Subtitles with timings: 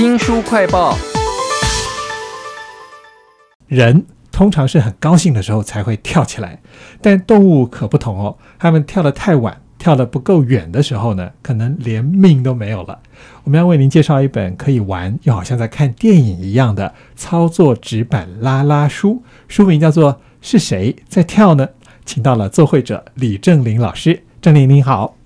[0.00, 0.96] 新书快报。
[3.66, 6.58] 人通常是很高兴的时候才会跳起来，
[7.02, 8.38] 但动物可不同哦。
[8.58, 12.98] 它们跳得太晚，跳得不够远的时候呢，可能连命都没有了。
[13.44, 21.66] 我们要为您介绍一本可以玩又好像在看电影一样的操作纸板拉拉书，书名叫做《是谁在跳呢》。
[22.06, 25.19] 请到了作绘者李正林老师，正林您好。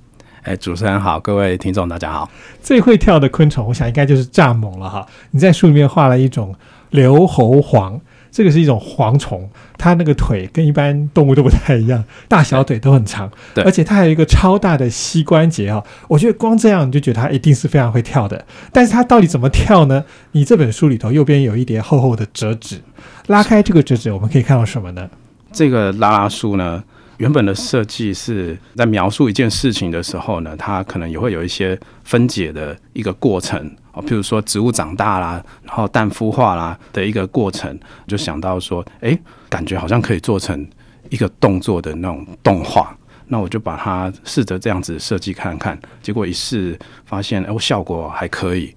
[0.44, 2.30] 哎，主持人好，各位听众大家好。
[2.60, 5.06] 最会跳的昆虫，我想应该就是蚱蜢了哈。
[5.30, 6.54] 你在书里面画了一种
[6.90, 7.98] 留喉黄，
[8.30, 15.82] 这个是一种蝗虫，它那个腿跟一般动物都不太一样，大小腿都很长，对而且它还有一个超大的膝关节啊。
[16.08, 20.04] 我觉得光这样你就觉得它一定是非常会跳的，但是它到底怎么跳呢？
[20.32, 22.82] 你这本书里头右边有一叠厚厚的折纸，
[23.28, 25.08] 拉开这个折纸，我们可以看到什么呢？
[25.50, 26.84] 这个拉拉书呢，
[27.18, 33.58] 原本的设计是在描述一件事情的时候呢，它可能也会有一些分解的一个过程
[33.92, 40.66] 啊，譬如说植物长大啦，然后蛋孵化啦的一个过程，就想到说，诶，感觉好像可以做成
[41.10, 42.96] 一个动作的那种动画。
[43.26, 48.74] 那我就把它试着这样子设计看看，结果一试发现，哦，效果还可以。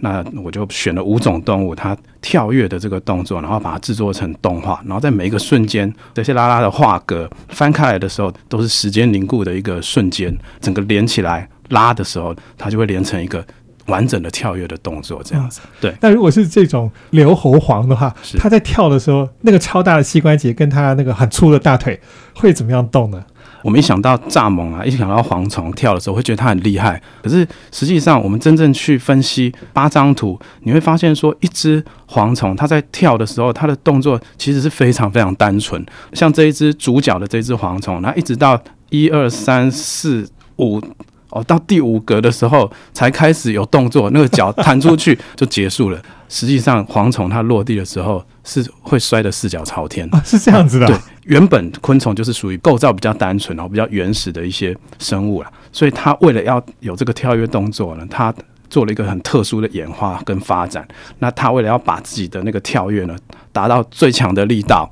[0.00, 13.44] 那我就选了五种动物，它跳跃的这个动作，然后把它制作成动画，然后在每一个瞬间，这些拉拉的画格翻开来的时候，都是时间凝固的一个瞬间，整个连起来拉的时候，它就会连成一个
[13.86, 15.60] 完整的跳跃的动作，这样子。
[15.80, 22.00] 对，那如果是这种留喉黄的话，是它在跳的时候，那个超大的膝关节跟它那个很粗的大腿
[22.34, 23.24] 会怎么样动呢？
[23.62, 27.00] 我们一想到蚱蜢啊，一想到蝗虫跳的时候，会觉得它很厉害。
[27.22, 35.84] 可是实际上，我们真正去分析八张图，你会发现说，一只蝗虫它在跳的时候，它的动作其实是非常非常单纯。
[36.12, 40.80] 像这一只主角的这只蝗虫，那一直到一二三四五。
[41.30, 46.00] 哦，到第五格的时候才开始有动作，那个脚弹出去 就结束了。
[46.28, 50.08] 实际上，蝗虫它落地的时候是会摔得四脚朝天。
[50.14, 58.32] 啊，是这样子的啊、对，原本昆虫就是属于构造比较单纯，然后比较原始的一些生物啦，所以它为了要有这个跳跃动作呢，它
[58.68, 60.86] 做了一个很特殊的演化跟发展。
[61.18, 63.16] 那它为了要把自己的那个跳跃呢
[63.50, 64.88] 达到最强的力道，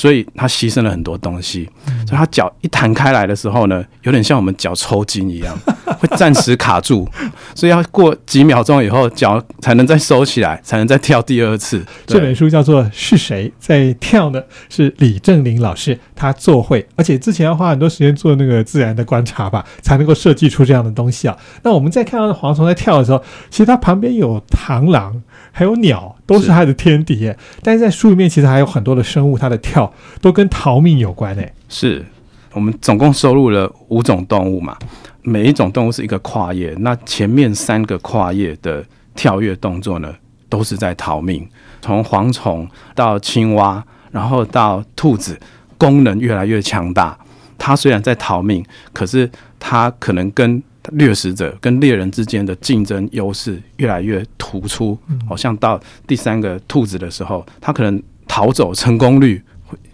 [0.00, 1.68] 所以他牺牲了很多东西。
[2.06, 5.54] 所以他脚一弹开来的时候呢，有点像我们脚抽筋一样，
[6.00, 7.06] 会暂时卡住，
[7.54, 11.84] 所以要过几秒钟以后，脚才能再收起来，才能再跳第二次。
[12.06, 14.40] 这本书叫做《是谁在跳呢》，
[14.70, 21.36] 是李正林老师他做会，而且之前要花很多时间做那个自然的观察吧，才能够设计出这样的东西啊。
[21.62, 25.22] 那我们在看到蝗虫在跳的时候，其实它旁边有螳螂，
[25.52, 27.36] 还有鸟，都是是它的天敌耶。
[27.62, 31.52] 但是在书里面，其实还有很多的生物，它的跳都跟逃命有关诶。
[31.68, 32.04] 是
[32.52, 34.76] 我们总共收录了五种动物嘛，
[35.22, 38.84] 每一种动物是一个跨页，那前面三个跨页的
[39.14, 40.14] 跳跃动作呢，
[40.48, 41.46] 都是在逃命。
[41.82, 45.38] 从蝗虫到青蛙，然后到兔子，
[45.78, 47.16] 功能越来越强大。
[47.56, 54.98] 它虽然在逃命，可是它可能跟掠食者、跟猎人之间的竞争优势越来越突出。
[55.28, 59.42] 好、像到第三个兔子的时候，它可能逃走成功率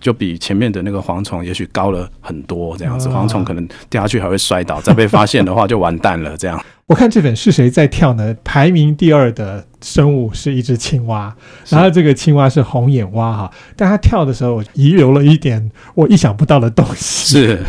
[0.00, 2.76] 就比前面的那个蝗虫也许高了很多。
[2.76, 6.36] 这样子，啊蝗虫可能掉下去还会摔倒，再被发现的话就完蛋了。
[6.36, 8.34] 这样 我看这本是谁在跳呢？
[8.44, 11.34] 排名第二的生物是一只青蛙，
[11.68, 17.40] 然后这个青蛙是红眼蛙哈，但它跳的时候我遗留了一点我意想不到的东西。
[17.40, 17.62] 是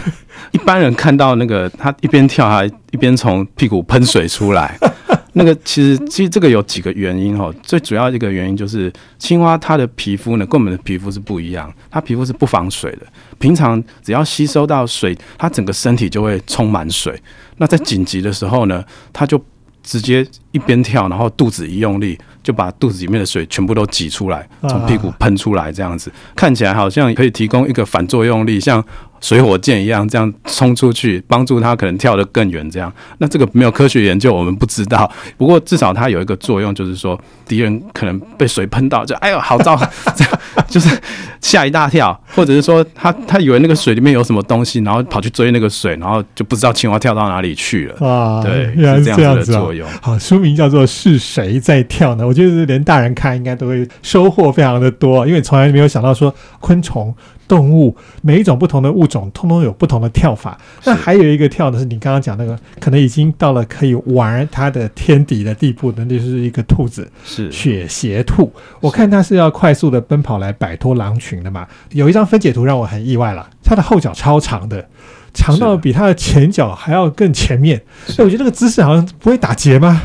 [0.52, 4.78] 一般人看到那个他一边跳，还一边从屁股喷水出来。
[5.34, 13.06] 那个其实其实这个有几个原因哦，最主要一个原因就是青蛙它的皮肤呢跟我们的皮肤是不一样，它皮肤是不防水的，
[13.38, 17.22] 平常只要吸收到水，它整个身体就会充满水。
[17.58, 18.84] 那在紧急的时候呢，
[19.14, 19.40] 它就
[19.88, 28.84] 直接一边跳，然后肚子一用力，就把肚子里面的水全部都挤出来，从屁股喷出来，这样子看起来好像可以提供一个反作用力，像
[29.22, 32.70] 水火箭一样这样冲出去，帮助他可能跳得更远。
[32.70, 35.10] 这样，那这个没有科学研究，我们不知道。
[35.38, 39.74] 不过至少它有一个作用，就是说敌人可能被水喷到，就哎呦好糟，
[40.16, 40.40] 这样
[40.78, 40.96] 就是
[41.42, 48.08] 吓一大跳，或者是说他他以为那个水里面有什么东西，然后跑去追那个水，然后就不知道青蛙跳到哪里去了。
[48.08, 49.74] 啊，对，原来是是这样子的作。
[49.74, 49.88] 用。
[50.02, 52.24] 好，书名叫做《是谁在跳呢》？
[52.28, 57.14] 我觉得连大人看应该都会收获非常的多，因为从来没有想到说昆虫、
[57.48, 60.58] 动物每一种不同的物种，通通有不同的跳法。
[60.84, 67.10] 那还有一个跳的是你刚刚讲那个，可能已经到了可以玩它的天敌的地步的，那就是一个兔子。
[67.24, 71.68] 是雪鞋兔，我看它是要快速的奔跑来摆脱狼群的嘛。
[71.92, 74.88] 有一张分解图让我很意外了，它的后脚超长的，
[75.34, 77.82] 长到比它的前脚还要更前面。
[78.06, 80.02] 是所以我觉得那个姿势好像不会打结吗？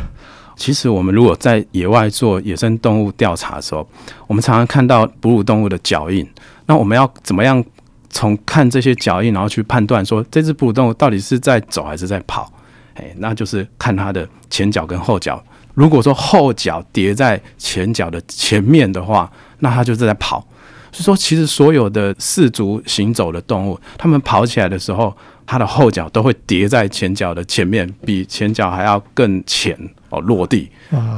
[0.62, 3.84] 其实我们如果在野外做野生动物调查的时候，
[4.28, 6.24] 我们常常看到哺乳动物的脚印。
[6.66, 7.60] 那我们要怎么样
[8.10, 12.48] 从看这些脚印，然后去判断说这只哺乳动物到底是在走还是在跑？
[12.94, 15.42] 哎，那就是看它的前脚跟后脚。
[15.74, 20.46] 如果说后脚叠在前脚的前面的话，那它就是在跑。
[20.92, 25.12] 所以说，其实所有的四足行走的动物，它们跑起来的时候，
[25.44, 29.76] 它的后脚都会叠在前脚的前面，比前脚还要更前
[30.12, 30.70] 哦落地，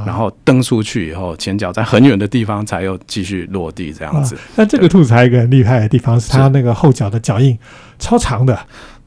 [0.05, 4.37] 然后蹬出去以后，前脚在很远的地方才又继续落地这样子。
[4.55, 7.57] 那这个兔子还有一个很厉害的地方，是它那个后脚的脚印
[7.99, 8.57] 超长的。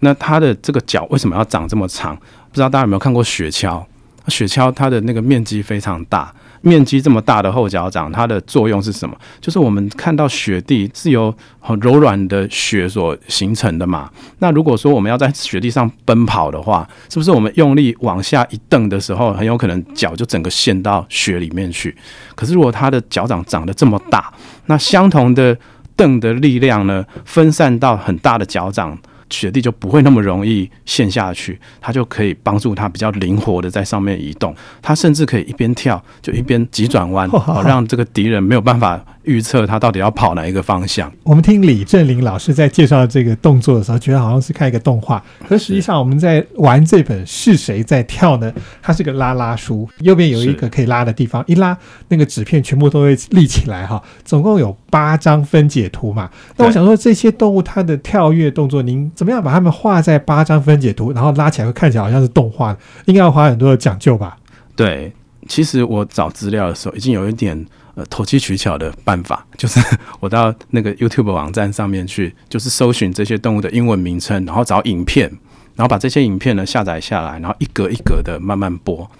[0.00, 2.14] 那它的这个脚为什么要长这么长？
[2.14, 3.82] 不知道大家有没有看过雪橇？
[4.28, 6.32] 雪橇它的那个面积非常大。
[6.60, 9.16] 面积这么大的后脚掌，它的作用是什么？
[9.40, 14.10] 就是我们看到雪地是由很柔软的雪所形成的嘛。
[14.38, 21.96] 那如果说我们要在雪地上奔跑的话，是不是我们用力往下一蹬的时候，很有可能脚就整个陷到雪里面去？
[22.34, 24.32] 可是如果它的脚掌长得这么大，
[24.66, 25.56] 那相同的
[25.96, 28.98] 蹬的力量呢，分散到很大的脚掌。
[29.30, 34.54] 雪地就不会那么容易陷下去，它就可以帮助它比较灵活的在上面移动。
[34.82, 37.28] 它甚至可以一边跳就一边急转弯，
[37.64, 39.04] 让这个敌人没有办法。
[39.28, 41.12] 预测它到底要跑哪一个方向？
[41.22, 48.50] 我们听李振林老师在介绍这个动作的时候，觉得好像是看一个动画，可实际上我们在玩这本是谁在跳呢？
[48.80, 51.76] 它是个拉拉书，右边有一个可以拉的地方，一拉
[52.08, 54.02] 那个纸片全部都会立起来哈。
[54.24, 56.30] 总共有八张分解图嘛？
[56.56, 62.74] 那我想说这些动物它的跳跃动作，您怎么样把它们画在八张分解图，然后拉起来会看起来好像是动画？
[63.04, 64.38] 应该要花很多的讲究吧？
[64.74, 65.12] 对，
[65.46, 67.66] 其实我找资料的时候已经有一点。
[67.98, 69.80] 呃，投机取巧的办法就是
[70.20, 75.28] 我到那个 YouTube 网站上面去，就是搜寻这些动物的英文名称，然后找影片，
[75.74, 79.10] 然后把这些影片呢下载下来，然后一格一格的慢慢播，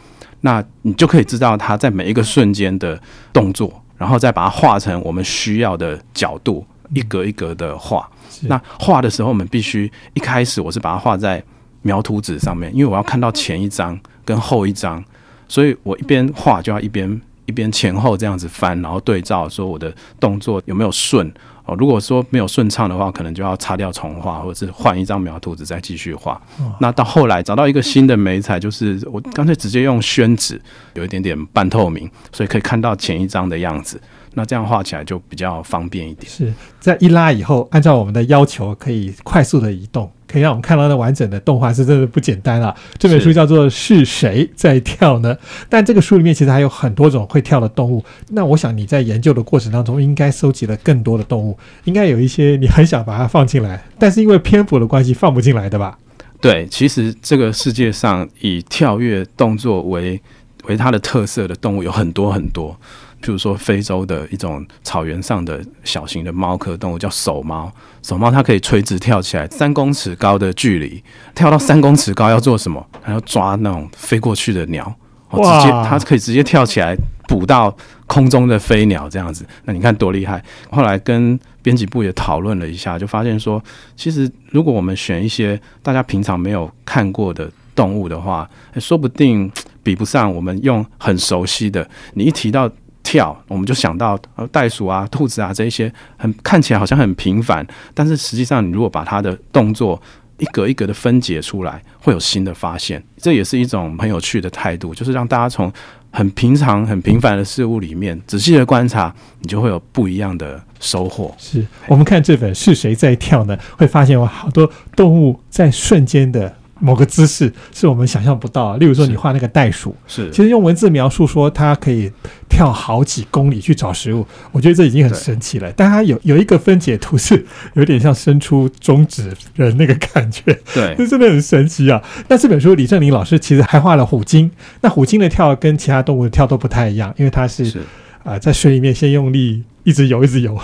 [0.43, 3.03] 那你就可以知道它在每一个瞬间的
[3.33, 6.65] 动作，然后再把它画成我们需要的角度，
[6.95, 8.09] 一格一格的画。
[8.43, 11.43] 那画的时候，我们必须一开始我是把它画在
[11.83, 15.05] 描图纸上面，因为我要看到前一张跟后一张，
[15.49, 17.21] 所以我一边画就要一边。
[17.49, 21.27] 一边前后这样子翻，然后对照说我的动作有没有顺
[21.65, 21.75] 哦。
[21.79, 26.39] 如果说没有顺畅的话，可能就要擦掉重画，或者是换一张描图纸再继续画。
[26.79, 30.61] 那到后来找到一个新的眉彩，就是我干脆直接用宣纸，
[30.93, 33.99] 有一点点半透明，所以可以看到前一张的样子。
[34.35, 36.31] 那这样画起来就比较方便一点。
[36.31, 40.11] 是在一拉以后，按照我们的要求，可以快速的移动。
[40.31, 42.77] 可以让我们看到那完整的动画是真的不简单啊！
[42.99, 45.35] 这本书叫做《是谁在跳呢》？
[45.71, 48.05] 但这个书里面其实还有很多种会跳的动物。
[48.29, 55.97] 那我想你在研究的过程当中，应该收集了更多的动物，应该有一些你很想把它放进来，但是因为篇幅的关系放不进来的吧？
[56.43, 60.21] 对，其实这个世界上以跳跃动作为
[60.65, 62.79] 为它的特色的动物有很多很多。
[63.20, 67.70] 譬如说，非洲的一种草原上的小型的猫科动物叫手猫。
[68.03, 71.03] 手猫它可以垂直跳起来三公尺高的距离，
[71.35, 72.85] 跳到三公尺高要做什么？
[73.03, 74.94] 它要抓那种飞过去的鸟，
[75.31, 77.76] 哦直接它可以直接跳起来捕到
[78.06, 79.44] 空中的飞鸟这样子。
[79.64, 80.43] 那你看多厉害！
[80.71, 83.62] 后来跟编辑部也讨论了一下，就发现说，
[83.97, 89.50] 其实如果我们选一些大家平常没有看过的动物的话，说不定
[89.82, 91.87] 比不上我们用很熟悉的。
[92.14, 92.71] 你一提到。
[93.11, 99.99] 跳，我们就想到呃袋鼠啊、兔子啊这一些很看起来好像很平凡，但是实际上你如果把它的动作
[100.37, 103.03] 一格一格的分解出来，会有新的发现。
[103.17, 105.73] 这也是一种很有趣的态度，就是让大家从
[106.11, 111.35] 很平常、很平凡的事物里面仔细的观察，你就会有不一样的收获。
[111.38, 113.59] 是我们看这本是谁在跳呢？
[113.79, 116.58] 会发现有好多动物在瞬间的。
[116.80, 122.11] 某个姿势是我们想象不到，例如说你画那个袋鼠，是其实用文字描述说它可以
[122.49, 125.73] 跳好几公里去找食物，我觉得这已经很神奇了。
[125.76, 127.44] 但它有有一个分解图是
[127.75, 130.42] 有点像伸出中指人那个感觉，
[130.73, 132.02] 对， 这真的很神奇啊。
[132.28, 137.80] 那这本书李正林老师其实还画了虎鲸，那虎鲸的跳跟其他动物的跳都不太一样，因为它是
[138.23, 140.56] 啊在水里面先用力一直游一直游，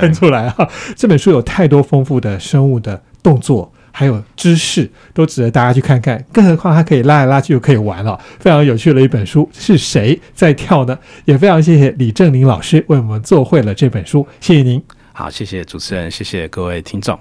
[0.00, 0.68] 喷出来啊。
[0.94, 3.72] 这本书有太多丰富的生物的动作。
[3.98, 9.48] 还有知识都值得大家去看看，更何况它可以拉来拉去又可以玩了，非常有趣的一本书。
[9.54, 10.98] 是谁在跳呢？
[11.24, 14.82] 也非常谢谢李正林老师为我们做会了这本书，谢谢您。
[15.14, 17.18] 好，谢谢主持人，谢谢各位听众。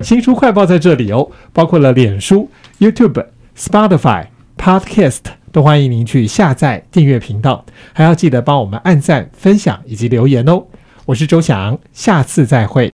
[0.00, 3.22] 新书快报在这里哦，包括了脸书、YouTube、
[3.54, 4.24] Spotify、
[4.56, 5.20] Podcast，
[5.52, 10.64] 都欢迎您去下载订阅频道，还要记得帮我们按赞、分享以及留言哦。
[11.04, 12.90] 我是周翔，下次再会。